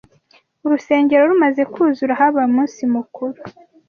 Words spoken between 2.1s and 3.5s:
habaye umunsi mukuru